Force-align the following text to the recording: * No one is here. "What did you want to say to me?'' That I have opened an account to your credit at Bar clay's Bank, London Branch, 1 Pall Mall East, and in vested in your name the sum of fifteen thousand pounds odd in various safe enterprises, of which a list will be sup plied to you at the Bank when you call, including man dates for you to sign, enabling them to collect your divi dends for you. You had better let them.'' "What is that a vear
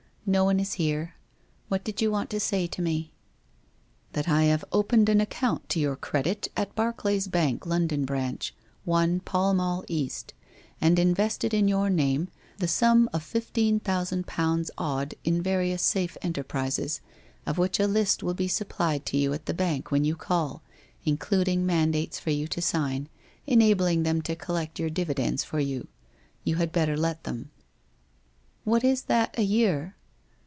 * 0.23 0.25
No 0.41 0.45
one 0.45 0.59
is 0.59 0.73
here. 0.73 1.15
"What 1.67 1.83
did 1.83 1.99
you 1.99 2.11
want 2.11 2.29
to 2.29 2.39
say 2.39 2.65
to 2.65 2.81
me?'' 2.81 3.11
That 4.13 4.29
I 4.29 4.43
have 4.43 4.63
opened 4.71 5.09
an 5.09 5.19
account 5.19 5.67
to 5.69 5.79
your 5.79 5.95
credit 5.95 6.47
at 6.55 6.73
Bar 6.75 6.93
clay's 6.93 7.27
Bank, 7.27 7.65
London 7.65 8.05
Branch, 8.05 8.53
1 8.85 9.21
Pall 9.21 9.55
Mall 9.55 9.83
East, 9.89 10.33
and 10.79 10.99
in 10.99 11.15
vested 11.15 11.53
in 11.55 11.67
your 11.67 11.89
name 11.89 12.29
the 12.59 12.67
sum 12.67 13.09
of 13.11 13.23
fifteen 13.23 13.79
thousand 13.79 14.27
pounds 14.27 14.69
odd 14.77 15.15
in 15.25 15.41
various 15.41 15.81
safe 15.81 16.15
enterprises, 16.21 17.01
of 17.47 17.57
which 17.57 17.79
a 17.79 17.87
list 17.87 18.21
will 18.21 18.35
be 18.35 18.47
sup 18.47 18.69
plied 18.69 19.05
to 19.07 19.17
you 19.17 19.33
at 19.33 19.47
the 19.47 19.55
Bank 19.55 19.89
when 19.91 20.05
you 20.05 20.15
call, 20.15 20.61
including 21.03 21.65
man 21.65 21.91
dates 21.91 22.19
for 22.19 22.29
you 22.29 22.47
to 22.47 22.61
sign, 22.61 23.09
enabling 23.47 24.03
them 24.03 24.21
to 24.21 24.35
collect 24.35 24.79
your 24.79 24.91
divi 24.91 25.15
dends 25.15 25.43
for 25.43 25.59
you. 25.59 25.87
You 26.43 26.55
had 26.57 26.71
better 26.71 26.95
let 26.95 27.23
them.'' 27.23 27.49
"What 28.65 28.83
is 28.83 29.01
that 29.03 29.37
a 29.37 29.45
vear 29.45 29.95